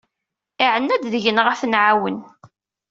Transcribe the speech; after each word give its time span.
Iɛenna-d 0.65 1.03
deg-neɣ 1.13 1.47
ad 1.49 1.57
t-nɛawen. 1.61 2.17